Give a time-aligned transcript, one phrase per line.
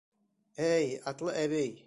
[0.69, 1.75] Әй, атлы әбей.